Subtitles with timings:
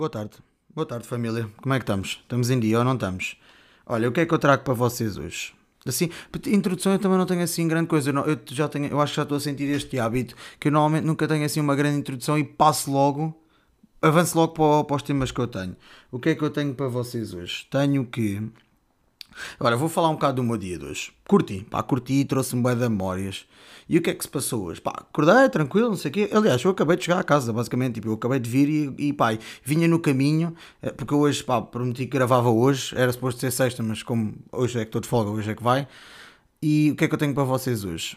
[0.00, 0.38] Boa tarde.
[0.74, 1.46] Boa tarde, família.
[1.60, 2.20] Como é que estamos?
[2.22, 3.36] Estamos em dia ou não estamos?
[3.84, 5.52] Olha, o que é que eu trago para vocês hoje?
[5.86, 6.08] Assim,
[6.46, 8.08] introdução eu também não tenho assim grande coisa.
[8.08, 10.68] Eu, não- eu já tenho, eu acho que já estou a sentir este hábito que
[10.68, 13.38] eu normalmente nunca tenho assim uma grande introdução e passo logo,
[14.00, 15.76] avanço logo para, para os temas que eu tenho.
[16.10, 17.66] O que é que eu tenho para vocês hoje?
[17.70, 18.42] Tenho que.
[19.58, 21.12] Agora, vou falar um bocado do meu dia de hoje.
[21.26, 23.46] Curti, pá, curti, trouxe-me bem de memórias.
[23.88, 24.80] E o que é que se passou hoje?
[24.80, 26.30] Pá, acordei, tranquilo, não sei o quê.
[26.32, 27.94] Aliás, eu acabei de chegar à casa, basicamente.
[27.94, 31.60] Tipo, eu acabei de vir e, e pá, vinha no caminho, eh, porque hoje, pá,
[31.60, 32.94] prometi que gravava hoje.
[32.96, 35.62] Era suposto ser sexta, mas como hoje é que estou de folga, hoje é que
[35.62, 35.88] vai.
[36.62, 38.16] E o que é que eu tenho para vocês hoje?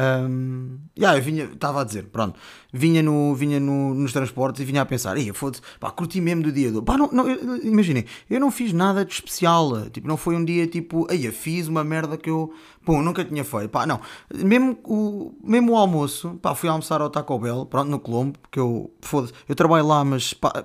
[0.00, 2.38] Um, yeah, eu vinha, estava a dizer, pronto,
[2.72, 6.50] vinha, no, vinha no, nos transportes e vinha a pensar, foda-se, pá, curti mesmo do
[6.50, 6.82] dia do.
[6.82, 10.66] Pá, não, não, imaginem, eu não fiz nada de especial, tipo, não foi um dia
[10.66, 12.50] tipo, aí fiz uma merda que eu,
[12.82, 14.00] pô, nunca tinha feito, pá, não,
[14.32, 18.58] mesmo o, mesmo o almoço, pá, fui almoçar ao Taco Bell, pronto, no Colombo, porque
[18.58, 20.64] eu, foda-se, eu trabalho lá, mas, pá,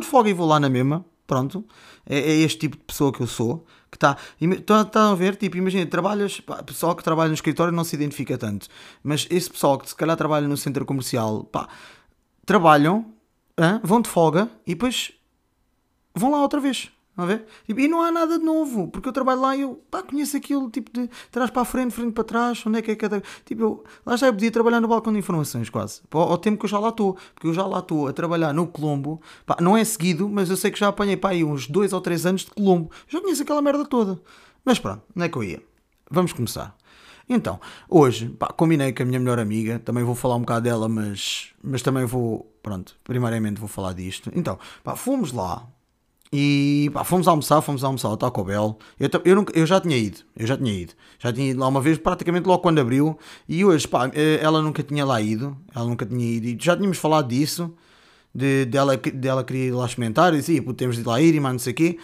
[0.00, 1.64] de folga e vou lá na mesma, pronto,
[2.04, 3.64] é, é este tipo de pessoa que eu sou,
[3.94, 7.72] que está, estão tá a ver, tipo, imagina, trabalhas, pá, pessoal que trabalha no escritório
[7.72, 8.66] não se identifica tanto,
[9.02, 11.68] mas esse pessoal que se calhar trabalha no centro comercial, pá,
[12.44, 13.06] trabalham,
[13.56, 15.12] hã, vão de folga e depois
[16.14, 16.90] vão lá outra vez.
[17.16, 17.46] A ver?
[17.66, 20.36] Tipo, E não há nada de novo, porque eu trabalho lá e eu pá, conheço
[20.36, 23.22] aquilo, tipo de trás para a frente, frente para trás, onde é que é cada.
[23.44, 26.02] Tipo, eu, lá já eu podia trabalhar no balcão de informações, quase.
[26.10, 28.52] Ao, ao tempo que eu já lá estou, porque eu já lá estou a trabalhar
[28.52, 31.68] no Colombo, pá, não é seguido, mas eu sei que já apanhei pá, aí uns
[31.68, 34.20] dois ou três anos de Colombo, já conheço aquela merda toda.
[34.64, 35.62] Mas pronto, não é que eu ia.
[36.10, 36.76] Vamos começar.
[37.28, 40.88] Então, hoje, pá, combinei com a minha melhor amiga, também vou falar um bocado dela,
[40.88, 44.30] mas, mas também vou, pronto, primariamente vou falar disto.
[44.34, 45.66] Então, pá, fomos lá
[46.32, 48.76] e pá, fomos almoçar, fomos almoçar ao Taco Bell.
[48.98, 50.92] Eu, eu, nunca- eu já tinha ido, eu já tinha ido.
[51.18, 53.16] Já tinha ido lá uma vez, praticamente logo quando abriu.
[53.48, 55.56] E hoje, pá, eh, ela nunca tinha lá ido.
[55.74, 56.46] Ela nunca tinha ido.
[56.46, 57.72] E já tínhamos falado disso.
[58.34, 60.34] De, dela, dela queria ir lá experimentar.
[60.34, 61.98] E disse, "Ih, pô, temos de ir lá ir e mais não sei o quê.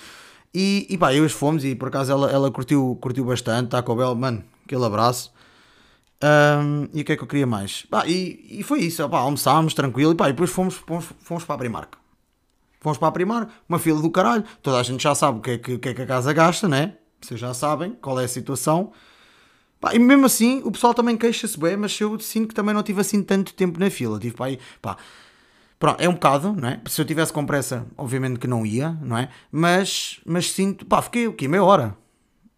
[0.55, 3.69] E, e pá, e hoje fomos e por acaso ela, ela curtiu, curtiu bastante.
[3.71, 5.33] Taco Bell, mano, aquele abraço.
[6.23, 7.83] Ahm, e o que é que eu queria mais?
[7.91, 10.13] Pá, e, e foi isso, pá, almoçámos tranquilo.
[10.13, 11.95] E pá, e depois fomos, fomos, fomos para a Primark.
[12.81, 14.43] Fomos para a Primark, uma fila do caralho.
[14.63, 16.67] Toda a gente já sabe o que é que, que, é que a casa gasta,
[16.67, 16.95] né?
[17.21, 18.93] Vocês já sabem qual é a situação.
[19.79, 22.83] Pá, e mesmo assim, o pessoal também queixa-se bem, mas eu sinto que também não
[22.83, 24.19] tive assim tanto tempo na fila.
[24.19, 24.97] Tive para aí, pá.
[25.79, 26.81] Pronto, é um bocado, não é?
[26.87, 29.31] Se eu tivesse com pressa, obviamente que não ia, não é?
[29.53, 31.49] Mas, mas sinto, pá, fiquei o quê?
[31.49, 31.97] Meia hora.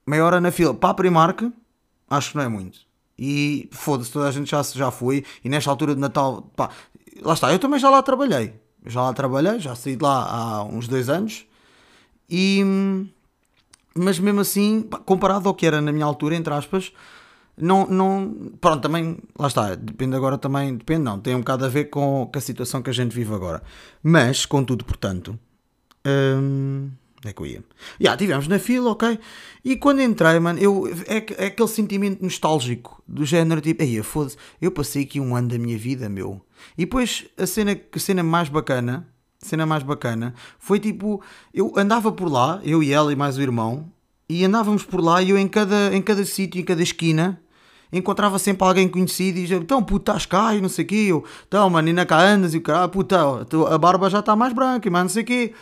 [0.07, 0.75] Meia hora na fila.
[0.75, 1.53] Para a Primark,
[2.11, 2.81] acho que não é muito.
[3.19, 5.25] E foda-se, toda a gente já, já foi.
[5.45, 6.71] E nesta altura de Natal, pá,
[7.21, 8.62] lá está, eu também já lá trabalhei.
[8.87, 11.47] Já lá trabalhei, já saí de lá há uns dois anos.
[12.29, 12.63] E.
[13.95, 16.93] Mas mesmo assim, comparado ao que era na minha altura, entre aspas,
[17.57, 18.53] não, não.
[18.61, 19.19] Pronto, também.
[19.39, 20.77] Lá está, depende agora também.
[20.77, 21.21] Depende, não.
[21.21, 23.63] Tem um bocado a ver com, com a situação que a gente vive agora.
[24.03, 25.39] Mas, contudo, portanto.
[26.07, 26.91] Hum,
[27.31, 27.65] é que eu ia?
[28.01, 29.19] Já, tivemos na fila, ok.
[29.65, 34.37] E quando entrei, mano, eu, é, é aquele sentimento nostálgico do género tipo, ei, foda-se,
[34.61, 36.41] eu passei aqui um ano da minha vida, meu.
[36.77, 39.07] E depois a cena, a cena mais bacana,
[39.41, 41.23] a cena mais bacana, foi tipo,
[41.55, 43.91] eu andava por lá, eu e ela e mais o irmão,
[44.29, 47.41] e andávamos por lá e eu em cada, em cada sítio, em cada esquina,
[47.93, 51.07] encontrava sempre alguém conhecido e dizia, então puto, estás cá e não sei o quê,
[51.09, 54.21] eu, então mano, ainda cá andas e o caralho, puta, ó, tu- a barba já
[54.21, 55.53] está mais branca e mais não sei o quê.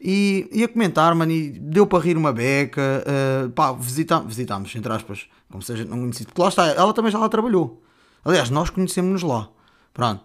[0.00, 4.92] E ia comentar, mano, e deu para rir uma beca, eh, pá, visita, visitámos, entre
[4.92, 7.82] aspas, como se a gente não conhecesse, porque lá está, ela também já lá trabalhou.
[8.24, 9.48] Aliás, nós conhecemos-nos lá,
[9.92, 10.22] pronto.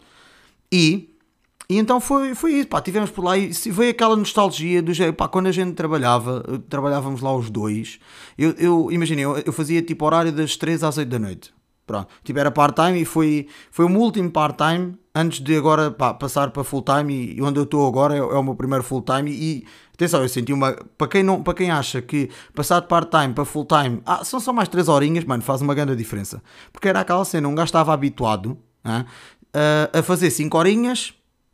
[0.72, 1.09] E,
[1.67, 5.16] e então foi, foi isso, pá, tivemos por lá e veio aquela nostalgia do jeito,
[5.16, 8.00] pá, quando a gente trabalhava, eh, trabalhávamos lá os dois,
[8.38, 11.51] eu, eu eu, eu fazia tipo horário das 3 às 8 da noite.
[11.85, 16.13] Pronto, tipo era part-time e foi, foi o meu último part-time antes de agora pá,
[16.13, 19.66] passar para full-time e, onde eu estou agora é, é o meu primeiro full-time e
[19.94, 23.44] atenção, eu senti uma, para quem, não, para quem acha que passar de part-time para
[23.45, 26.41] full-time, ah, são só mais 3 horinhas, mano, faz uma grande diferença,
[26.71, 29.06] porque era aquela cena, um gajo estava habituado hã,
[29.53, 31.13] a, a fazer 5 horinhas,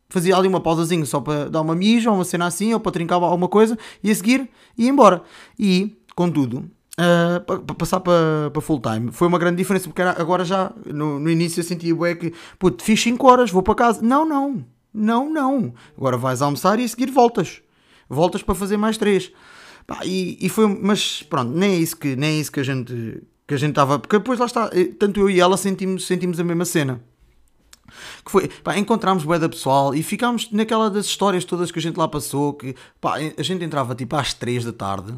[0.10, 2.92] fazia ali uma pausazinha só para dar uma mija ou uma cena assim, ou para
[2.92, 5.22] trincar alguma coisa, e a seguir ia embora.
[5.58, 10.02] E, contudo, ah, pa- pa- passar para, para full time foi uma grande diferença, porque
[10.02, 13.64] era, agora já no, no início eu sentia bué que, puto, fiz 5 horas, vou
[13.64, 14.02] para casa.
[14.02, 15.74] Não, não, não, não.
[15.98, 17.62] Agora vais almoçar e a seguir voltas.
[18.10, 19.32] Voltas para fazer mais 3.
[20.04, 23.24] e, e foi, mas pronto, nem é isso que, nem é isso que a gente
[23.48, 26.40] que a gente estava, porque depois lá está, eh, tanto eu e ela sentimos, sentimos
[26.40, 27.02] a mesma cena
[28.24, 31.82] que foi, pá, encontramos bué da pessoal e ficámos naquela das histórias todas que a
[31.82, 35.16] gente lá passou, que pá, a gente entrava tipo às 3 da tarde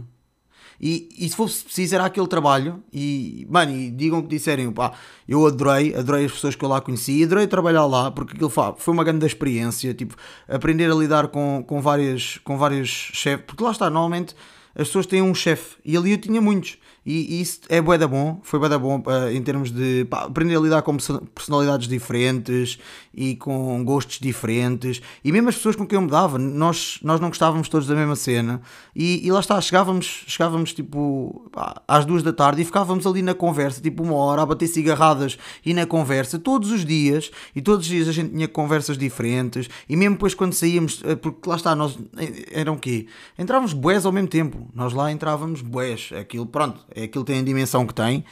[0.81, 2.81] E, e se fosse preciso, era aquele trabalho.
[2.91, 4.93] E, mano, e digam o que disserem, pá,
[5.27, 8.93] eu adorei, adorei as pessoas que eu lá conheci, adorei trabalhar lá, porque aquilo foi
[8.93, 10.15] uma grande experiência, tipo,
[10.47, 14.35] aprender a lidar com, com várias, com vários chefes, porque lá está, normalmente
[14.73, 16.77] as pessoas têm um chefe, e ali eu tinha muitos.
[17.03, 20.23] E, isso é bué da bom, foi bué da bom uh, em termos de pá,
[20.23, 20.95] aprender a lidar com
[21.33, 22.77] personalidades diferentes
[23.11, 25.01] e com gostos diferentes.
[25.23, 27.95] E mesmo as pessoas com quem eu me dava, nós, nós não gostávamos todos da
[27.95, 28.61] mesma cena.
[28.95, 31.49] E, e lá está, chegávamos, chegávamos tipo
[31.87, 35.39] às duas da tarde e ficávamos ali na conversa, tipo uma hora a bater cigarradas
[35.65, 37.31] e na conversa todos os dias.
[37.55, 39.67] E todos os dias a gente tinha conversas diferentes.
[39.89, 43.07] E mesmo depois quando saíamos, eh, porque lá está, nós eh, eram o quê?
[43.39, 47.43] Entrávamos boés ao mesmo tempo, nós lá entrávamos boés, aquilo pronto é aquilo tem a
[47.43, 48.23] dimensão que tem.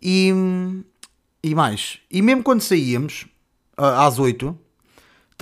[0.00, 0.32] E,
[1.42, 3.26] e mais, e mesmo quando saíamos,
[3.76, 4.56] às 8,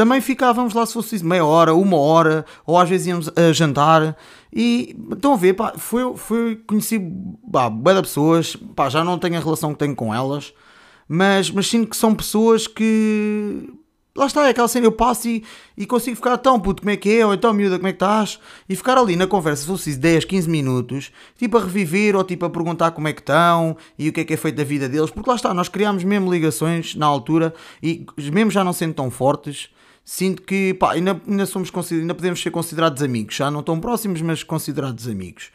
[0.01, 4.17] também ficávamos lá se fosse meia hora, uma hora, ou às vezes íamos a jantar.
[4.51, 6.99] E estão a ver, pá, foi, foi conheci
[7.53, 7.71] pá,
[8.01, 10.55] pessoas, pá, já não tenho a relação que tenho com elas,
[11.07, 13.69] mas, mas sinto que são pessoas que
[14.15, 15.45] lá está, é aquela cena, eu passo e,
[15.77, 17.97] e consigo ficar tão puto, como é que é, ou então miúda, como é que
[17.97, 18.39] estás?
[18.69, 22.45] E ficar ali na conversa, se fosse 10, 15 minutos, tipo a reviver ou tipo
[22.45, 24.89] a perguntar como é que estão e o que é que é feito da vida
[24.89, 28.95] deles, porque lá está, nós criámos mesmo ligações na altura e mesmo já não sendo
[28.95, 29.69] tão fortes,
[30.05, 34.21] sinto que pá, ainda, ainda, somos ainda podemos ser considerados amigos, já não tão próximos,
[34.23, 35.51] mas considerados amigos.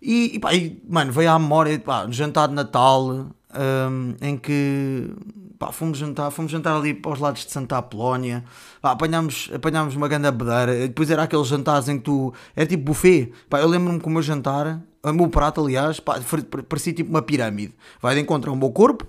[0.00, 5.10] E, e, pá, e mano, veio à memória, pá, jantar de Natal, um, em que
[5.58, 8.44] pá, fomos jantar, fomos jantar ali para os lados de Santa Apolónia,
[8.80, 12.84] pá, apanhámos, apanhámos uma grande bedeira, depois era aqueles jantares em que tu, era tipo
[12.84, 16.20] buffet, pá, eu lembro-me que o meu jantar, o meu prato aliás, pá,
[16.68, 19.06] parecia tipo uma pirâmide, vai de encontro ao meu corpo,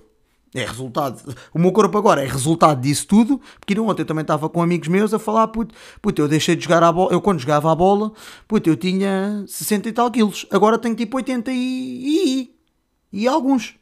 [0.52, 4.48] é resultado, o meu corpo agora é resultado disso tudo, porque ontem eu também estava
[4.48, 7.38] com amigos meus a falar, puto, puto, eu deixei de jogar a bola, eu quando
[7.38, 8.12] jogava a bola,
[8.48, 12.50] puto, eu tinha 60 e tal quilos, agora tenho tipo 80 e, e,
[13.12, 13.76] e alguns,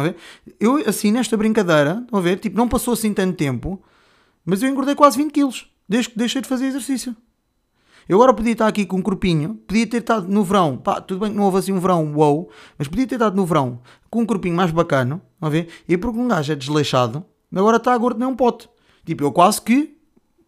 [0.00, 0.16] ver?
[0.58, 2.38] Eu, assim, nesta brincadeira, a ver?
[2.38, 3.82] Tipo, não passou assim tanto tempo,
[4.44, 7.14] mas eu engordei quase 20 quilos, desde que deixei de fazer exercício.
[8.08, 11.20] Eu agora podia estar aqui com um corpinho, podia ter estado no verão, pá, tudo
[11.20, 12.48] bem que não houve assim um verão wow,
[12.78, 13.80] mas podia ter estado no verão
[14.10, 15.68] com um corpinho mais bacana, a ver?
[15.88, 17.24] E porque um gajo é desleixado,
[17.54, 18.68] agora está gordo nem um pote.
[19.04, 19.96] Tipo, eu quase que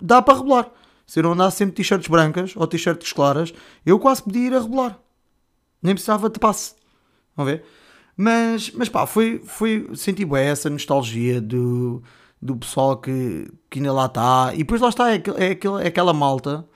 [0.03, 0.71] dá para rebolar.
[1.07, 3.53] Se eu não andasse sempre t-shirts brancas ou t-shirts claras,
[3.85, 4.99] eu quase podia ir a rebolar.
[5.83, 6.75] Nem precisava de passe.
[7.37, 7.65] A ver?
[8.17, 12.03] Mas, mas pá, foi, foi, senti bem essa nostalgia do,
[12.41, 14.53] do pessoal que, que ainda lá está.
[14.55, 16.67] E depois lá está, é, é, é aquela malta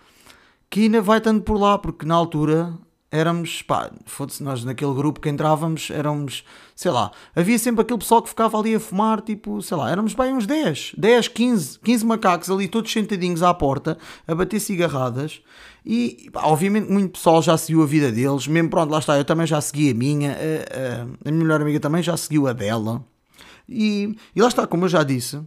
[0.70, 2.75] que ainda vai tanto por lá, porque na altura
[3.10, 6.44] éramos, pá, foda-se, nós naquele grupo que entrávamos éramos,
[6.76, 10.12] sei lá, havia sempre aquele pessoal que ficava ali a fumar, tipo, sei lá, éramos
[10.12, 13.96] bem uns 10, 10, 15, 15 macacos ali todos sentadinhos à porta,
[14.26, 15.40] a bater cigarradas
[15.84, 19.25] e, pá, obviamente muito pessoal já seguiu a vida deles, mesmo pronto, lá está, eu
[19.25, 22.52] também já segui a minha, a, a, a minha melhor amiga também já seguiu a
[22.52, 23.02] dela
[23.66, 25.40] e, e lá está, como eu já disse,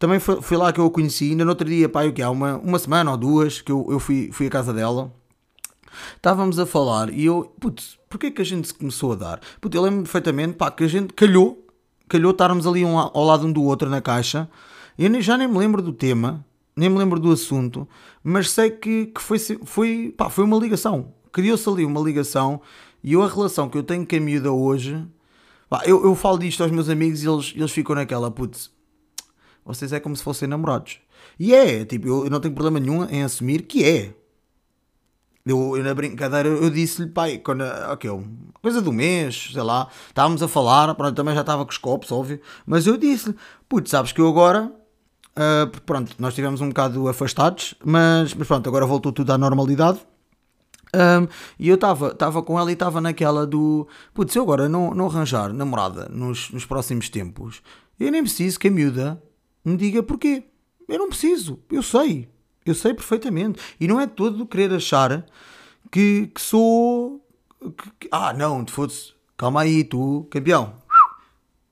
[0.00, 2.22] também foi, foi lá que eu a conheci, ainda no outro dia, pá, o que
[2.22, 5.12] há uma, uma semana ou duas que eu, eu fui, fui à casa dela
[6.16, 9.40] Estávamos a falar e eu, putz, porquê que a gente se começou a dar?
[9.60, 11.66] Putz, eu lembro perfeitamente, pá, que a gente calhou,
[12.08, 14.48] calhou estarmos ali um, ao lado um do outro na caixa.
[14.98, 16.44] Eu já nem me lembro do tema,
[16.76, 17.88] nem me lembro do assunto,
[18.22, 21.12] mas sei que, que foi, foi, pá, foi uma ligação.
[21.32, 22.60] Criou-se ali uma ligação
[23.02, 25.04] e eu, a relação que eu tenho com a miúda hoje,
[25.68, 28.70] pá, eu, eu falo disto aos meus amigos e eles, eles ficam naquela, putz,
[29.64, 30.98] vocês é como se fossem namorados.
[31.38, 34.14] E é, tipo, eu, eu não tenho problema nenhum em assumir que é.
[35.44, 38.10] Eu, eu, na brincadeira eu disse-lhe, pai, quando, okay,
[38.62, 42.12] coisa do mês, sei lá, estávamos a falar, pronto, também já estava com os copos,
[42.12, 43.34] óbvio, mas eu disse-lhe,
[43.68, 44.72] putz, sabes que eu agora,
[45.36, 49.98] uh, pronto, nós estivemos um bocado afastados, mas, mas pronto, agora voltou tudo à normalidade.
[50.94, 51.26] Um,
[51.58, 55.50] e eu estava com ela e estava naquela do putz, eu agora não, não arranjar
[55.52, 57.62] namorada nos, nos próximos tempos,
[57.98, 59.20] eu nem preciso que a miúda
[59.64, 60.44] me diga porquê.
[60.86, 62.28] Eu não preciso, eu sei,
[62.64, 63.60] eu sei perfeitamente.
[63.78, 65.24] E não é todo querer achar
[65.90, 67.24] que, que sou.
[67.98, 69.14] Que, ah, não, te fosse.
[69.36, 70.74] Calma aí, tu, campeão.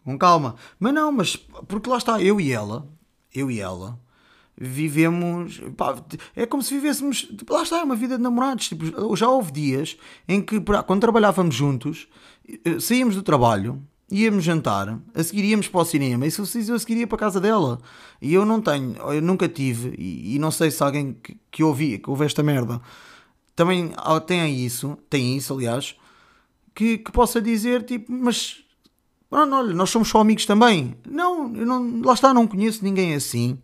[0.04, 0.56] Com calma.
[0.78, 1.36] Mas não, mas.
[1.36, 2.88] Porque lá está, eu e ela.
[3.34, 3.98] Eu e ela.
[4.56, 5.60] Vivemos.
[5.76, 5.96] Pá,
[6.34, 7.28] é como se vivêssemos.
[7.48, 8.68] Lá está, é uma vida de namorados.
[8.68, 9.96] Tipo, já houve dias
[10.28, 12.08] em que, quando trabalhávamos juntos,
[12.64, 16.74] eh, saíamos do trabalho íamos jantar, a seguir íamos para o cinema e se eu
[16.74, 17.80] a seguir ia para a casa dela.
[18.20, 21.62] E eu não tenho, eu nunca tive, e, e não sei se alguém que, que
[21.98, 22.80] que ouve esta merda,
[23.54, 23.92] também
[24.26, 25.94] tem isso, tem isso, aliás,
[26.74, 28.64] que, que possa dizer, tipo, mas
[29.28, 30.96] pronto, olha, nós somos só amigos também.
[31.06, 33.58] Não, eu não, lá está, não conheço ninguém assim.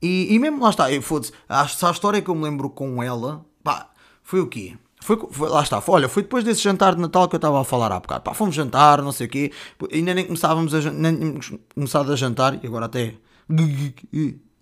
[0.00, 3.46] E, e mesmo lá está, foda-se, a, a história que eu me lembro com ela,
[3.62, 3.90] pá,
[4.22, 4.76] foi o quê?
[5.02, 7.60] Foi, foi- lá está, foi, olha, foi depois desse jantar de Natal que eu estava
[7.60, 8.22] a falar há bocado.
[8.22, 9.52] Pá, fomos jantar, não sei o quê,
[9.92, 11.38] ainda nem começávamos a, nem
[11.74, 13.14] começado a jantar, e agora até,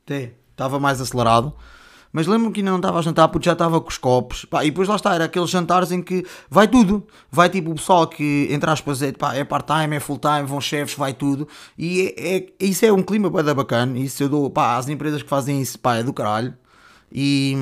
[0.05, 1.53] até estava mais acelerado.
[2.13, 4.45] Mas lembro-me que ainda não estava a jantar porque já estava com os copos.
[4.45, 7.07] Pá, e depois lá está, era aqueles jantares em que vai tudo.
[7.31, 11.15] Vai tipo o pessoal que, entre aspas, é, é part-time, é full-time, vão chefes, vai
[11.15, 11.47] tudo.
[11.79, 13.97] E é, é- isso é um clima bué da bacana.
[13.97, 16.53] Isso eu dou, pá, às empresas que fazem isso, pá, é do caralho.
[17.13, 17.55] E,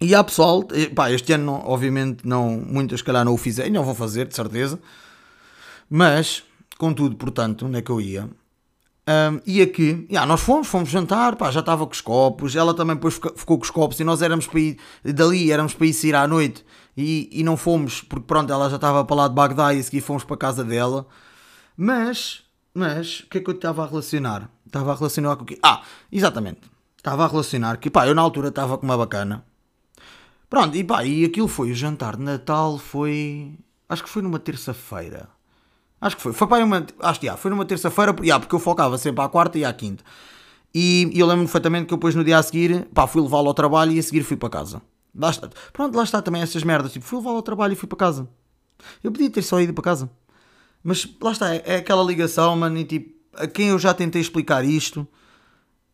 [0.00, 0.64] e há pessoal,
[0.94, 4.78] pá, este ano obviamente não, muitas calhar não o fizeram, não vão fazer, de certeza.
[5.90, 6.44] Mas,
[6.76, 8.28] contudo, portanto, onde é que eu ia?
[9.08, 12.74] Um, e aqui, yeah, nós fomos, fomos jantar, pá, já estava com os copos, ela
[12.74, 15.94] também depois ficou com os copos e nós éramos para ir, dali éramos para ir
[15.94, 16.62] sair à noite
[16.94, 19.82] e, e não fomos, porque pronto, ela já estava para lá de Bagdá e a
[19.82, 21.06] seguir fomos para a casa dela.
[21.74, 22.42] Mas,
[22.74, 24.50] mas, o que é que eu estava a relacionar?
[24.66, 25.58] Estava a relacionar com o quê?
[25.62, 25.80] Ah,
[26.12, 26.60] exatamente,
[26.98, 29.42] estava a relacionar que, pá, eu na altura estava com uma bacana.
[30.48, 34.38] Pronto, e pá, e aquilo foi o jantar de Natal, foi, acho que foi numa
[34.38, 35.28] terça-feira.
[36.00, 36.32] Acho que foi.
[36.32, 36.86] Foi para uma.
[37.00, 39.72] Acho que já, foi numa terça-feira, já, porque eu focava sempre à quarta e à
[39.72, 40.04] quinta.
[40.74, 43.48] E, e eu lembro-me perfeitamente que eu depois no dia a seguir, pá, fui levá-lo
[43.48, 44.82] ao trabalho e a seguir fui para casa.
[45.14, 45.50] Lá está.
[45.72, 46.92] Pronto, lá está também essas merdas.
[46.92, 48.28] Tipo, fui levá-lo ao trabalho e fui para casa.
[49.02, 50.10] Eu podia ter só ido para casa.
[50.82, 54.20] Mas lá está, é, é aquela ligação, mano, e tipo, a quem eu já tentei
[54.20, 55.06] explicar isto,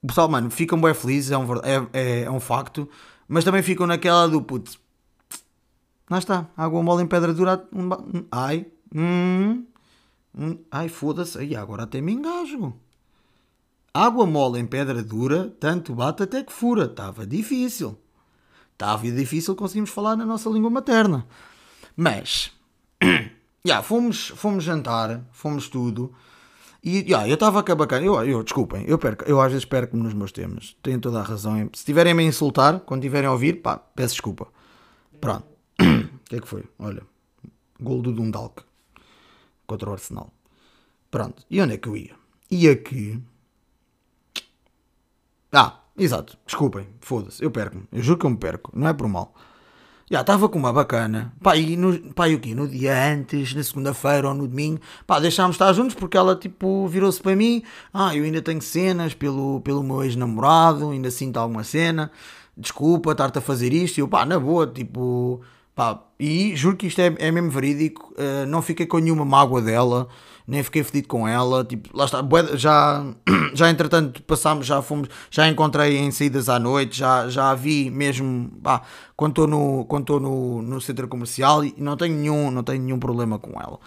[0.02, 2.88] o pessoal, mano, ficam bem felizes, é um, é, é, é um facto,
[3.28, 4.78] mas também ficam naquela do puto.
[6.11, 7.66] Lá está, água mole em pedra dura.
[7.73, 9.64] um um- Ai, hum,
[10.37, 12.75] hum, ai, foda-se, agora até me engajo.
[13.93, 16.85] Água mole em pedra dura, tanto bate até que fura.
[16.87, 17.97] Estava difícil.
[18.73, 21.25] Estava difícil conseguimos falar na nossa língua materna.
[21.97, 22.50] Mas,
[23.64, 26.12] já, fomos, fomos jantar, fomos tudo.
[26.84, 28.04] E já, eu estava a bacana.
[28.04, 30.76] Eu, eu, desculpem, eu, perco, eu às vezes perco-me nos meus temas.
[30.82, 31.56] Tenho toda a razão.
[31.72, 34.46] Se estiverem a me insultar, quando estiverem a ouvir, pá, peço desculpa.
[35.18, 35.46] Pronto.
[35.80, 36.64] O que é que foi?
[36.78, 37.02] Olha,
[37.78, 38.62] gol do Dundalk
[39.66, 40.32] contra o Arsenal.
[41.10, 41.44] Pronto.
[41.50, 42.14] E onde é que eu ia?
[42.50, 43.22] Ia aqui.
[45.52, 46.36] Ah, exato.
[46.46, 47.42] Desculpem, foda-se.
[47.42, 47.84] Eu perco-me.
[47.92, 48.70] Eu juro que eu me perco.
[48.74, 49.34] Não é por mal.
[50.11, 51.32] Já estava com uma bacana.
[51.42, 52.54] Pá, e, no, pá, e o quê?
[52.54, 56.87] No dia antes, na segunda-feira ou no domingo, pá, deixámos estar juntos porque ela, tipo,
[56.88, 57.62] virou-se para mim.
[57.92, 62.11] Ah, eu ainda tenho cenas pelo, pelo meu ex-namorado, ainda sinto alguma cena.
[62.56, 63.99] Desculpa estar-te a fazer isto.
[63.99, 65.40] E eu, pá, na boa, tipo,
[65.75, 68.14] pá, e juro que isto é, é mesmo verídico.
[68.16, 70.09] eh, não fiquei com nenhuma mágoa dela,
[70.47, 71.64] nem fiquei fedido com ela.
[71.64, 72.21] Tipo, lá está,
[72.54, 73.04] já,
[73.54, 77.90] já entretanto passámos, já fomos, já encontrei em saídas à noite, já, já a vi
[77.90, 78.83] mesmo, pá,
[79.16, 82.83] quando estou no, quando estou no, no centro comercial e não tenho nenhum, não tenho
[82.83, 83.78] nenhum problema com ela.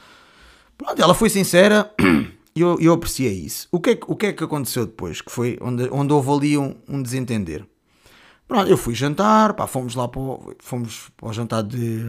[0.78, 1.92] Pronto, ela foi sincera
[2.56, 3.68] e eu, eu apreciei isso.
[3.72, 5.22] O que, é, que- o que é que aconteceu depois?
[5.22, 7.66] Que foi onde, onde houve ali um, um desentender.
[8.48, 12.06] Pronto, eu fui jantar, pá, fomos lá para o, fomos para o jantar de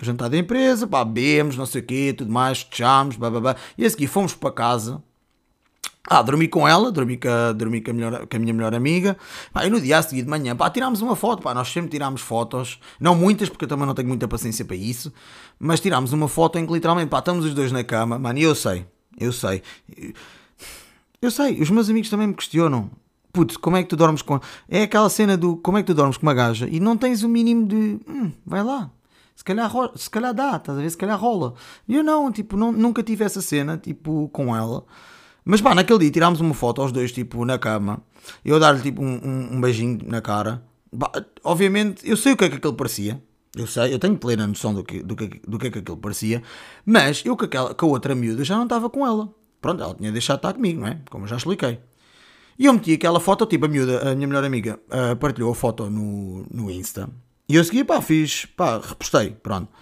[0.00, 3.16] jantar da empresa, pá, bebemos, não sei o quê, tudo mais, fechámos,
[3.76, 5.02] e a seguir fomos para casa.
[6.08, 8.74] Ah, dormi com ela, dormi com a, dormi com a, melhor, com a minha melhor
[8.74, 9.16] amiga.
[9.52, 11.42] Pá, e no dia a seguir de manhã, pá, tirámos uma foto.
[11.42, 14.76] Pá, nós sempre tirámos fotos, não muitas, porque eu também não tenho muita paciência para
[14.76, 15.12] isso.
[15.58, 18.42] Mas tirámos uma foto em que literalmente, pá, estamos os dois na cama, mano, e
[18.42, 18.86] eu sei,
[19.18, 19.62] eu sei.
[21.20, 22.90] Eu sei, os meus amigos também me questionam.
[23.32, 24.40] Putz, como é que tu dormes com.
[24.68, 27.22] É aquela cena do como é que tu dormes com uma gaja e não tens
[27.22, 28.00] o mínimo de.
[28.08, 28.90] Hum, vai lá.
[29.36, 30.90] Se calhar, se calhar dá, estás a ver?
[30.90, 31.54] Se calhar rola.
[31.88, 34.84] E eu não, tipo, não, nunca tive essa cena, tipo, com ela.
[35.44, 38.02] Mas pá, naquele dia tirámos uma foto aos dois, tipo, na cama.
[38.44, 40.62] Eu dar-lhe, tipo, um, um, um beijinho na cara.
[40.96, 41.10] Pá,
[41.42, 43.22] obviamente, eu sei o que é que aquele parecia.
[43.56, 45.96] Eu sei, eu tenho plena noção do que, do que, do que é que aquilo
[45.96, 46.42] parecia.
[46.84, 49.32] Mas eu com, aquela, com a outra miúda já não estava com ela.
[49.60, 51.00] Pronto, ela tinha deixado de estar comigo, não é?
[51.10, 51.80] Como eu já expliquei.
[52.60, 55.54] E eu meti aquela foto, tipo, a miúda, a minha melhor amiga, ah, partilhou a
[55.54, 57.08] foto no, no Insta.
[57.48, 59.72] E eu segui, pá, fiz, pá, repostei, pronto.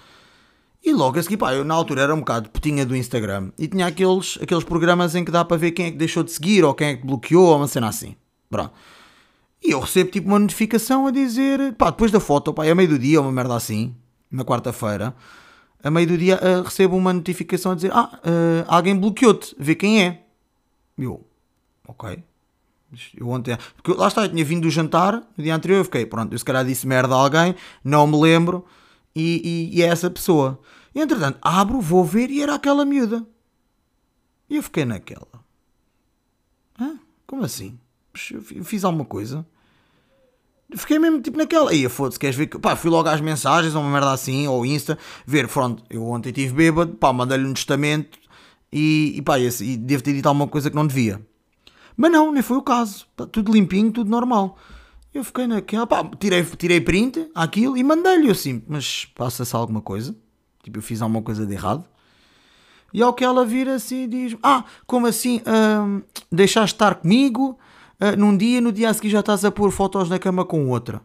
[0.85, 3.67] E logo a seguir, pá, eu na altura era um bocado putinha do Instagram e
[3.67, 6.65] tinha aqueles, aqueles programas em que dá para ver quem é que deixou de seguir
[6.65, 8.15] ou quem é que bloqueou ou uma cena assim.
[8.49, 8.73] Pronto.
[9.61, 12.91] E eu recebo tipo uma notificação a dizer, pá, depois da foto, pá, é meio
[12.91, 13.93] do dia, uma merda assim,
[14.31, 15.17] na quarta-feira,
[15.83, 19.75] a meio do dia ah, recebo uma notificação a dizer, ah, ah, alguém bloqueou-te, vê
[19.75, 20.23] quem é.
[20.97, 21.27] Eu,
[21.85, 22.23] ok.
[23.17, 26.07] Eu ontem, porque lá está, eu tinha vindo do jantar no dia anterior, eu fiquei,
[26.07, 27.55] pronto, eu se calhar disse merda a alguém,
[27.85, 28.65] não me lembro,
[29.15, 30.59] e, e, e é essa pessoa.
[30.95, 33.27] E entretanto, abro, vou ver e era aquela miúda.
[34.49, 35.27] E eu fiquei naquela.
[36.81, 36.99] Hã?
[37.27, 37.79] Como assim?
[38.33, 39.45] Eu fi- eu fiz alguma coisa?
[40.75, 41.71] Fiquei mesmo tipo naquela.
[41.71, 42.47] Aí, foda-se, queres ver?
[42.47, 46.05] que- Pá, fui logo às mensagens, ou uma merda assim, ou Insta, ver, pronto, eu
[46.07, 48.19] ontem estive bêbado, pá, mandei-lhe um testamento
[48.73, 51.21] e, e pá, e devo ter dito alguma coisa que não devia.
[51.99, 53.09] Mas não, nem foi o caso.
[53.17, 54.57] Tá tudo limpinho, tudo normal.
[55.13, 60.15] Eu fiquei naquela, pá, tirei, tirei print àquilo e mandei-lhe assim, mas passa-se alguma coisa?
[60.63, 61.85] Tipo, eu fiz alguma coisa de errado?
[62.95, 65.43] E ao que ela vira assim e diz: Ah, como assim?
[65.45, 67.59] Hum, deixaste estar comigo
[68.01, 70.69] uh, num dia, no dia a seguir já estás a pôr fotos na cama com
[70.69, 71.03] outra.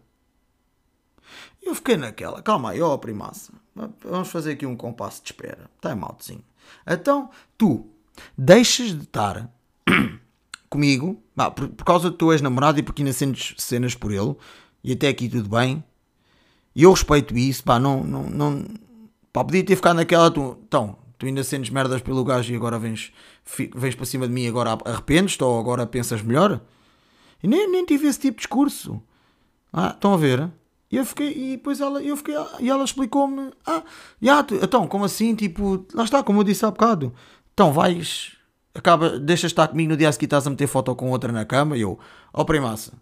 [1.62, 3.52] Eu fiquei naquela, calma aí, ó, primaça.
[4.06, 5.70] Vamos fazer aqui um compasso de espera.
[5.76, 6.44] Está maltezinho.
[6.86, 7.88] Então, tu
[8.38, 9.50] deixas de estar
[10.74, 14.36] comigo, bah, por, por, causa do teu ex-namorado e porque ainda sentes cenas por ele,
[14.84, 15.84] e até aqui tudo bem,
[16.76, 18.66] e eu respeito isso, pá, não, não, não
[19.32, 22.80] pá, podia ter ficado naquela, tu, então, tu ainda sentes merdas pelo gajo e agora
[22.80, 23.14] vens,
[23.76, 26.60] vens para cima de mim e agora arrependes-te ou agora pensas melhor?
[27.44, 29.02] E nem, nem tive esse tipo de discurso.
[29.72, 30.50] Ah, estão a ver?
[30.92, 33.84] E eu fiquei, e depois ela, eu fiquei, e ela explicou-me, ah,
[34.22, 37.14] já, então, como assim, tipo, lá está, como eu disse há bocado,
[37.54, 38.38] então vais,
[38.74, 41.46] acaba, deixas estar comigo no dia a seguir estás a meter foto com outra na
[41.46, 42.00] cama, e eu,
[42.34, 42.94] ó oh, primaça,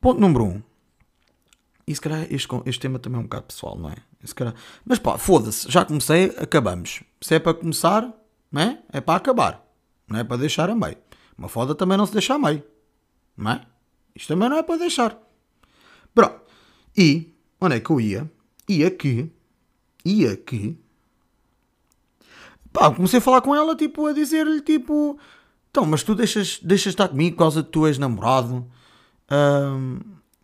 [0.00, 0.62] ponto número um,
[1.86, 3.96] e se calhar este, este tema também é um bocado pessoal, não é?
[4.34, 8.12] Calhar, mas pá, foda-se, já comecei, acabamos, se é para começar,
[8.52, 8.82] não é?
[8.92, 9.66] É para acabar,
[10.06, 10.98] não é para deixar a meio,
[11.36, 12.62] uma foda também não se deixa a meio,
[13.36, 13.66] não é?
[14.14, 15.18] Isto também não é para deixar.
[16.14, 16.40] Pronto.
[16.96, 18.30] E onde é que eu ia?
[18.68, 19.30] Ia que.
[20.04, 20.78] Ia que.
[22.72, 25.18] Pá, comecei a falar com ela, tipo, a dizer-lhe, tipo.
[25.70, 28.66] Então, mas tu deixas, deixas estar comigo por causa de tu és namorado.
[29.30, 29.98] Um,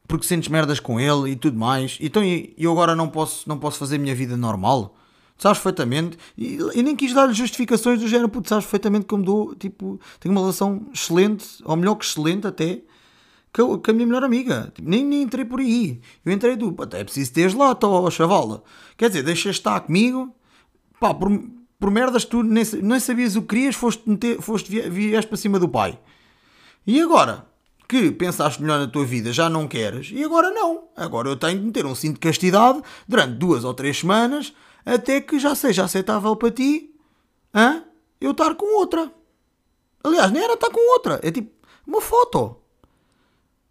[0.07, 1.99] porque sentes merdas com ele e tudo mais.
[2.01, 2.23] Então
[2.57, 4.97] eu agora não posso, não posso fazer a minha vida normal.
[5.39, 6.17] Sabes perfeitamente.
[6.37, 9.55] E, nem quis dar-lhe justificações do género, porque sabes perfeitamente como dou.
[9.55, 12.81] Tipo, tenho uma relação excelente, ou melhor que excelente até,
[13.53, 14.73] com, a minha melhor amiga.
[14.75, 16.01] Tipo, nem, nem entrei por aí.
[16.25, 18.63] Eu entrei do, até é preciso teres lá, tô, chavala.
[18.97, 20.35] Quer dizer, deixas estar comigo,
[20.99, 21.29] pá, por,
[21.79, 25.59] por merdas tu nem, nem sabias o que querias, foste, meter, foste vieste para cima
[25.59, 25.99] do pai.
[26.87, 27.47] E agora?
[27.89, 30.89] Que pensaste melhor na tua vida, já não queres, e agora não.
[30.97, 34.53] Agora eu tenho de meter um cinto de castidade durante duas ou três semanas
[34.85, 36.95] até que já seja aceitável para ti
[37.55, 37.85] hã?
[38.21, 39.13] eu estar com outra.
[40.03, 41.51] Aliás, nem era estar com outra, é tipo
[41.87, 42.57] uma foto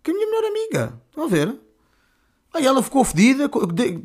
[0.03, 1.01] que a minha melhor amiga.
[1.09, 1.59] Estão a ver?
[2.53, 3.49] Aí ela ficou fedida,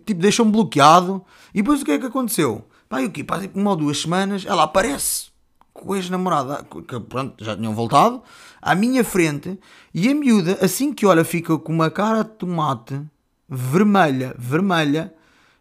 [0.05, 1.25] tipo, deixou-me bloqueado.
[1.55, 2.65] E depois o que é que aconteceu?
[2.91, 3.23] Pá, e o quê?
[3.23, 5.31] Pá, tipo, uma ou duas semanas, ela aparece
[5.73, 8.21] com a ex-namorada, que pronto, já tinham voltado,
[8.61, 9.57] à minha frente,
[9.95, 13.01] e a miúda, assim que olha, fica com uma cara de tomate,
[13.49, 15.15] vermelha, vermelha,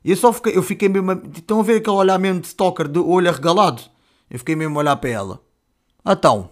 [0.03, 2.87] e eu só fiquei, eu fiquei mesmo, estão a ver aquele olhar mesmo de stalker,
[2.87, 3.83] de olho arregalado?
[4.27, 5.41] Eu fiquei mesmo a olhar para ela.
[6.03, 6.49] Então,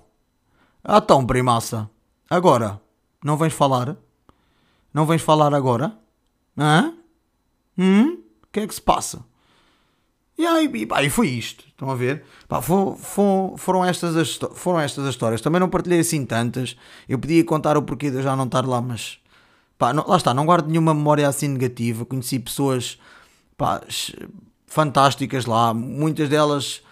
[0.88, 1.90] então, primaça,
[2.30, 2.80] agora,
[3.24, 3.98] não vens falar?
[4.94, 5.98] Não vens falar agora?
[6.56, 6.94] Hã?
[7.76, 8.20] Hum?
[8.44, 9.26] O que é que se passa?
[10.38, 11.66] E aí, e, pá, e foi isto.
[11.68, 12.24] Estão a ver?
[12.48, 15.42] Pá, for, for, foram, estas as, foram estas as histórias.
[15.42, 16.78] Também não partilhei assim tantas.
[17.10, 19.20] Eu podia contar o porquê de eu já não estar lá, mas
[19.78, 20.34] pá, não, lá está.
[20.34, 22.06] Não guardo nenhuma memória assim negativa.
[22.06, 23.00] Conheci pessoas
[23.58, 23.82] pá,
[24.68, 25.74] fantásticas lá.
[25.74, 26.84] Muitas delas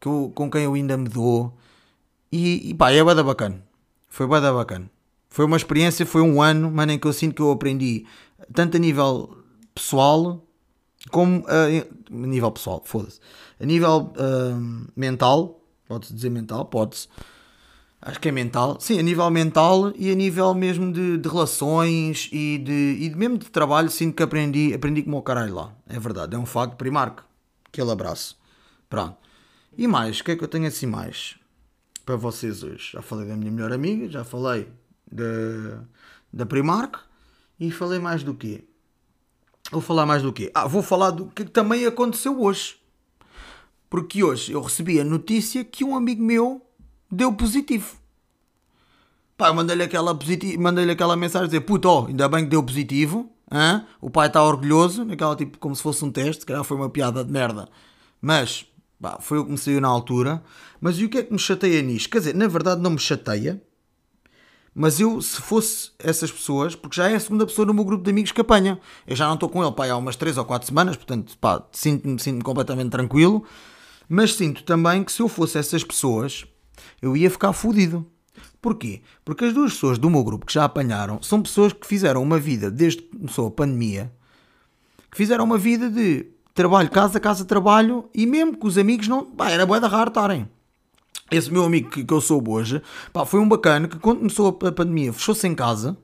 [0.00, 1.52] que eu, com quem eu ainda me dou.
[2.30, 3.60] E, e pá, é bada bacana.
[4.08, 4.88] Foi bada bacana.
[5.28, 8.04] Foi uma experiência, foi um ano, mano, em que eu sinto que eu aprendi
[8.52, 9.36] tanto a nível
[9.74, 10.44] pessoal
[11.10, 13.20] como a, a nível pessoal, foda-se.
[13.60, 17.08] A nível uh, mental, pode-se dizer mental, pode-se.
[18.00, 18.78] Acho que é mental.
[18.80, 23.38] Sim, a nível mental e a nível mesmo de, de relações e de, e mesmo
[23.38, 25.72] de trabalho, sinto que aprendi, aprendi como o caralho lá.
[25.88, 26.76] É verdade, é um facto.
[26.76, 27.20] Primark,
[27.68, 28.36] aquele abraço.
[28.90, 29.16] Pronto.
[29.78, 31.36] E mais, o que é que eu tenho assim mais
[32.04, 32.90] para vocês hoje?
[32.92, 34.68] Já falei da minha melhor amiga, já falei
[35.10, 35.84] da,
[36.32, 36.96] da Primark
[37.60, 38.64] e falei mais do quê?
[39.70, 40.50] Vou falar mais do quê?
[40.54, 42.76] Ah, vou falar do que também aconteceu hoje.
[43.88, 46.62] Porque hoje eu recebi a notícia que um amigo meu
[47.10, 47.96] deu positivo.
[49.36, 50.56] Pá, mandei-lhe aquela, positi...
[50.56, 53.30] mandei aquela mensagem a dizer: puto, oh, ainda bem que deu positivo.
[53.50, 53.84] Hã?
[54.00, 56.88] O pai está orgulhoso, naquela tipo como se fosse um teste, que calhar foi uma
[56.88, 57.68] piada de merda.
[58.20, 58.64] Mas,
[59.00, 60.42] pá, foi o que me saiu na altura.
[60.80, 62.08] Mas e o que é que me chateia nisto?
[62.08, 63.62] Quer dizer, na verdade não me chateia,
[64.74, 68.02] mas eu, se fosse essas pessoas, porque já é a segunda pessoa no meu grupo
[68.04, 70.44] de amigos que apanha, eu já não estou com ele pá, há umas 3 ou
[70.44, 73.44] 4 semanas, portanto, pá, sinto-me sinto completamente tranquilo.
[74.08, 76.44] Mas sinto também que se eu fosse essas pessoas,
[77.00, 78.06] eu ia ficar fodido.
[78.60, 79.02] Porquê?
[79.24, 82.38] Porque as duas pessoas do meu grupo que já apanharam são pessoas que fizeram uma
[82.38, 84.12] vida desde que começou a pandemia,
[85.10, 89.24] que fizeram uma vida de trabalho, casa, casa, trabalho, e mesmo que os amigos não.
[89.24, 90.48] Pá, era boa da raro estarem
[91.32, 94.48] esse meu amigo que, que eu sou hoje, pá, foi um bacana que quando começou
[94.48, 95.96] a pandemia fechou-se em casa,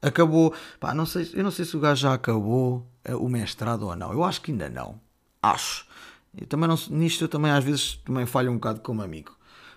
[0.00, 3.82] acabou, pá, não sei, eu não sei se o gajo já acabou eh, o mestrado
[3.82, 5.00] ou não, eu acho que ainda não,
[5.42, 5.86] acho.
[6.38, 9.36] Eu também não, nisto eu também às vezes também falho um bocado como amigo.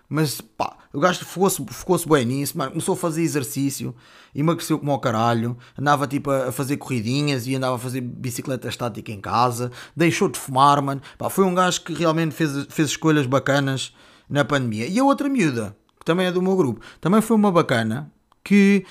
[0.10, 2.72] Mas pá, o gajo ficou bem nisso, mano.
[2.72, 3.96] Começou a fazer exercício,
[4.34, 9.12] emagreceu como ao caralho, andava tipo a fazer corridinhas e andava a fazer bicicleta estática
[9.12, 11.00] em casa, deixou de fumar, mano.
[11.16, 13.94] Pá, foi um gajo que realmente fez, fez escolhas bacanas
[14.30, 14.88] na pandemia.
[14.88, 18.12] E a outra miúda, que também é do meu grupo, também foi uma bacana
[18.44, 18.86] que.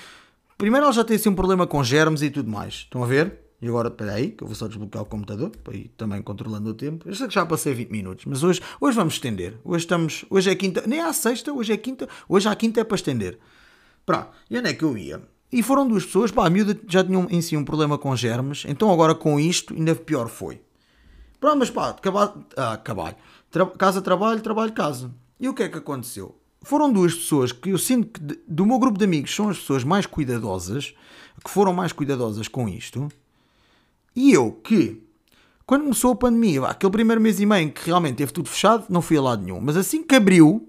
[0.57, 2.73] Primeiro ela já tem assim um problema com germes e tudo mais.
[2.73, 3.39] Estão a ver?
[3.61, 6.69] E agora, espera aí, que eu vou só desbloquear o computador, para ir também controlando
[6.69, 7.07] o tempo.
[7.07, 9.57] Eu sei que já passei 20 minutos, mas hoje, hoje vamos estender.
[9.65, 12.83] Hoje estamos, hoje é quinta, nem à sexta, hoje é quinta, hoje à quinta é
[12.83, 13.37] para estender.
[14.05, 15.21] Pá, e onde é que eu ia?
[15.51, 18.63] E foram duas pessoas, pá, a miúda já tinha em si um problema com germes,
[18.67, 20.61] então agora com isto ainda pior foi.
[21.39, 23.17] Pronto, mas pá, acabar, ah, acabar.
[23.51, 25.11] Tra casa, trabalho, trabalho, casa.
[25.39, 26.35] E o que é que aconteceu?
[26.61, 29.83] Foram duas pessoas que eu sinto que do meu grupo de amigos são as pessoas
[29.83, 30.93] mais cuidadosas,
[31.43, 33.09] que foram mais cuidadosas com isto
[34.15, 35.01] e eu que,
[35.65, 39.01] quando começou a pandemia, aquele primeiro mês e meio que realmente teve tudo fechado, não
[39.01, 39.61] fui a lado nenhum.
[39.61, 40.67] Mas assim que abriu,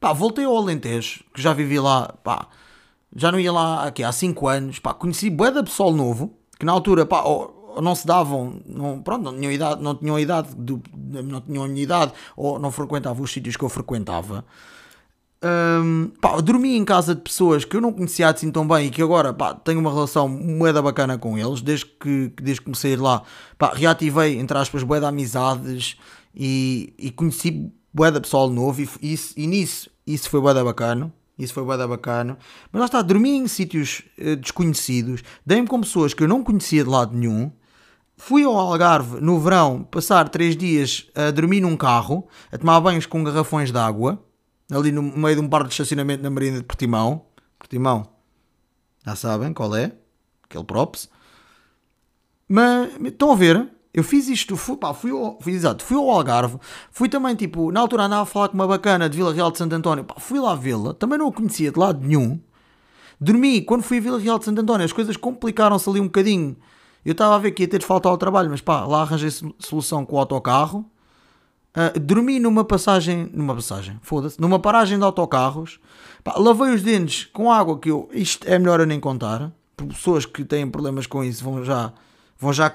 [0.00, 2.48] pá, voltei ao Alentejo, que já vivi lá, pá,
[3.14, 6.66] já não ia lá aqui, há 5 anos, pá, conheci bué de pessoal novo, que
[6.66, 10.48] na altura, pá, ou não se davam, não, pronto, não tinham idade, não tinham idade,
[10.56, 14.44] do, não tinham a minha idade, ou não frequentavam os sítios que eu frequentava.
[15.40, 18.90] Um, pá, dormi em casa de pessoas que eu não conhecia assim tão bem e
[18.90, 22.90] que agora pá, tenho uma relação moeda bacana com eles desde que, desde que comecei
[22.90, 23.22] a ir lá.
[23.56, 25.96] Pá, reativei, entre aspas, de amizades
[26.34, 31.12] e, e conheci de pessoal novo e, isso, e nisso isso foi de bacana.
[31.38, 32.36] Isso foi de bacana.
[32.72, 36.82] Mas lá está, dormi em sítios uh, desconhecidos, dei-me com pessoas que eu não conhecia
[36.82, 37.52] de lado nenhum.
[38.20, 43.06] Fui ao Algarve no verão passar três dias a dormir num carro, a tomar banhos
[43.06, 44.22] com garrafões de água
[44.70, 47.22] ali no meio de um parque de estacionamento na Marina de Portimão.
[47.58, 48.08] Portimão,
[49.06, 49.92] já sabem qual é,
[50.42, 51.08] aquele props.
[52.48, 56.10] Mas estão a ver, eu fiz isto, fui, pá, fui, ao, fui, exato, fui ao
[56.10, 56.58] Algarve,
[56.90, 59.58] fui também tipo, na altura andava a falar com uma bacana de Vila Real de
[59.58, 62.40] Santo António, pá, fui lá vê-la, também não a conhecia de lado nenhum.
[63.20, 66.56] Dormi, quando fui a Vila Real de Santo António, as coisas complicaram-se ali um bocadinho.
[67.08, 69.30] Eu estava a ver que ia ter de faltar ao trabalho, mas pá, lá arranjei
[69.58, 70.84] solução com o autocarro.
[71.74, 75.80] Uh, dormi numa passagem, numa passagem, foda-se, numa paragem de autocarros.
[76.22, 79.50] Pá, lavei os dentes com água que eu, isto é melhor eu nem contar.
[79.74, 81.94] Pessoas que têm problemas com isso vão já,
[82.38, 82.70] vão já,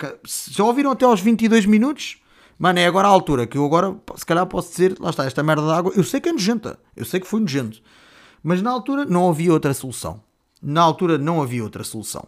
[0.49, 2.17] já ouviram até aos 22 minutos.
[2.57, 5.43] Mano, é agora a altura que eu agora, se calhar posso dizer, lá está, esta
[5.43, 7.83] merda de água, eu sei que é nojenta, eu sei que foi nojento,
[8.41, 10.19] mas na altura não havia outra solução.
[10.59, 12.25] Na altura não havia outra solução.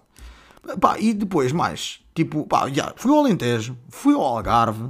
[0.80, 4.90] Pá, e depois mais, tipo, pá, já, fui ao Alentejo, fui ao Algarve,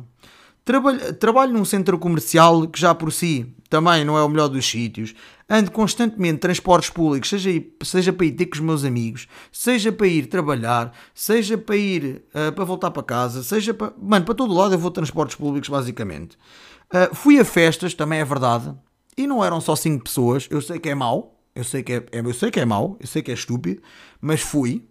[0.65, 4.65] Trabalho, trabalho num centro comercial que já por si também não é o melhor dos
[4.65, 5.13] sítios.
[5.47, 7.51] Ando constantemente em transportes públicos, seja,
[7.83, 12.23] seja para ir ter com os meus amigos, seja para ir trabalhar, seja para ir
[12.33, 13.93] uh, para voltar para casa, seja para.
[14.01, 16.35] Mano, para todo lado eu vou transportes públicos, basicamente.
[16.91, 18.73] Uh, fui a festas, também é verdade,
[19.15, 20.47] e não eram só 5 pessoas.
[20.49, 23.05] Eu sei que é mau, eu sei que é, eu sei que é mau, eu
[23.05, 23.83] sei que é estúpido,
[24.19, 24.83] mas fui.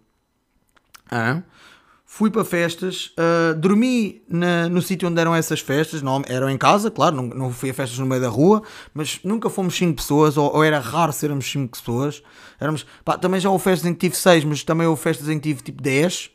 [2.07, 6.57] Fui para festas, uh, dormi na, no sítio onde eram essas festas, não, eram em
[6.57, 8.63] casa, claro, não, não fui a festas no meio da rua,
[8.93, 12.23] mas nunca fomos 5 pessoas, ou, ou, era raro sermos 5 pessoas.
[12.57, 15.39] Éramos, pá, também já houve festas em que tive 6, mas também houve festas em
[15.39, 16.31] que tive tipo 10.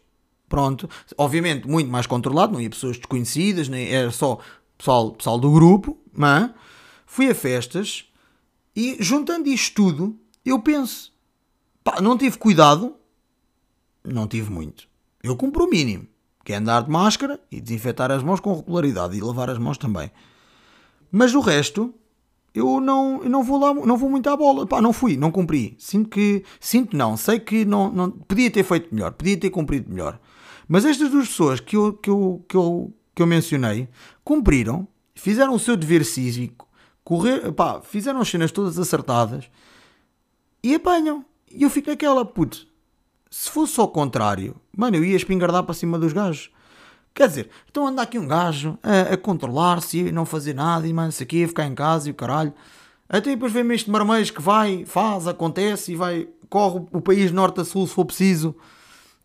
[0.50, 4.38] Pronto, obviamente muito mais controlado, não ia pessoas desconhecidas, nem era só
[4.76, 6.50] pessoal, pessoal do grupo, mas
[7.06, 8.04] fui a festas
[8.74, 11.12] e juntando isto tudo, eu penso,
[11.84, 12.96] pá, não tive cuidado,
[14.04, 14.90] não tive muito
[15.22, 16.06] eu cumpro o mínimo,
[16.44, 19.76] que é andar de máscara e desinfetar as mãos com regularidade e lavar as mãos
[19.76, 20.10] também.
[21.12, 21.92] Mas o resto,
[22.54, 24.66] eu não, eu não vou lá, não vou muito à bola.
[24.66, 25.76] Pá, não fui, não cumpri.
[25.78, 29.90] Sinto que, sinto não, sei que não, não podia ter feito melhor, podia ter cumprido
[29.90, 30.18] melhor.
[30.66, 33.88] Mas estas duas pessoas que eu, que eu, que eu, que eu mencionei
[34.24, 36.68] cumpriram, fizeram o seu dever cívico,
[37.04, 39.50] correr, pá, fizeram as cenas todas acertadas
[40.62, 41.24] e apanham.
[41.52, 42.69] E eu fico naquela, puto,
[43.30, 46.50] se fosse ao contrário, mano, eu ia espingardar para cima dos gajos.
[47.14, 50.92] Quer dizer, então anda aqui um gajo a, a controlar-se e não fazer nada e
[50.92, 52.52] mano, isso aqui, ficar em casa e o caralho.
[53.08, 57.60] Até depois vem-me este marmês que vai, faz, acontece e vai, corre o país norte
[57.60, 58.54] a sul se for preciso,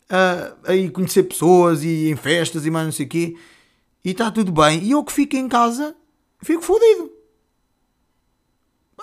[0.08, 3.36] a, a ir conhecer pessoas e em festas e mais não sei o quê.
[4.04, 4.82] E está tudo bem.
[4.82, 5.96] E eu que fico em casa,
[6.42, 7.12] fico fodido.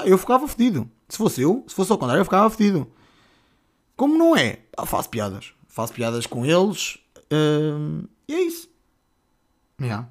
[0.05, 0.89] Eu ficava fodido.
[1.07, 2.87] Se fosse eu, se fosse ao contrário, eu ficava fodido.
[3.95, 5.53] Como não é, faço piadas.
[5.67, 6.97] Faço piadas com eles
[7.31, 8.69] uh, e é isso.
[9.81, 10.07] Yeah.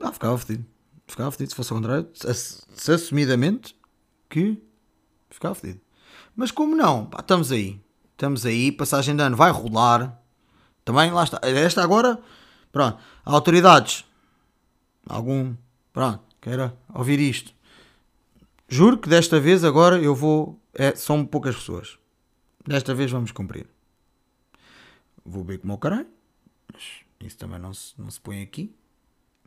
[0.00, 0.66] Ah, ficava fedido.
[1.06, 2.08] Ficava fedido se fosse ao contrário.
[2.14, 3.74] Se, se assumidamente
[4.28, 4.62] que
[5.30, 5.80] ficava fedido.
[6.36, 7.06] Mas como não?
[7.06, 7.80] Pá, estamos aí.
[8.12, 8.70] Estamos aí.
[8.70, 10.20] Passagem de ano vai rolar.
[10.84, 11.40] Também lá está.
[11.42, 12.20] Esta agora,
[12.70, 12.98] pronto.
[13.24, 14.04] Autoridades.
[15.08, 15.54] Algum.
[15.92, 17.54] Pronto Quero ouvir isto.
[18.68, 20.60] Juro que desta vez agora eu vou.
[20.72, 21.98] É, são poucas pessoas.
[22.66, 23.66] Desta vez vamos cumprir.
[25.24, 26.08] Vou beber como o caralho.
[27.20, 28.74] Isso também não se, não se põe aqui.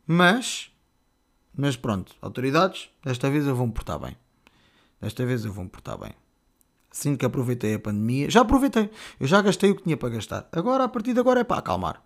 [0.06, 0.70] Mas.
[1.54, 4.16] Mas pronto, autoridades, desta vez eu vou me portar bem.
[5.00, 6.14] Desta vez eu vou me portar bem.
[6.90, 8.30] Sinto que aproveitei a pandemia.
[8.30, 8.90] Já aproveitei.
[9.18, 10.48] Eu já gastei o que tinha para gastar.
[10.52, 12.02] Agora, a partir de agora, é para acalmar.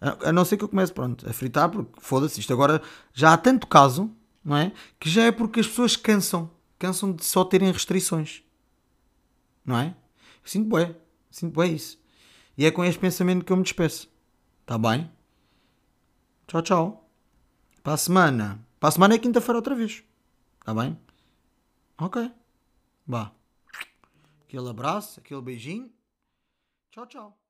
[0.00, 2.82] A, a não ser que eu comece, pronto, a fritar, porque foda-se, isto agora
[3.14, 4.10] já há tanto caso,
[4.44, 4.72] não é?
[4.98, 6.50] Que já é porque as pessoas cansam.
[6.78, 8.42] Cansam de só terem restrições.
[9.64, 9.94] Não é?
[10.44, 10.96] Sinto bem.
[11.30, 12.00] Sinto bem isso.
[12.56, 14.10] E é com este pensamento que eu me despeço.
[14.62, 15.10] Está bem?
[16.46, 17.10] Tchau, tchau.
[17.82, 18.66] Para a semana.
[18.78, 20.02] Para a semana é quinta-feira outra vez.
[20.60, 20.98] Está bem?
[21.98, 22.30] Ok.
[23.06, 23.32] Vá.
[24.46, 25.90] Aquele abraço, aquele beijinho.
[26.90, 27.41] Tchau, tchau.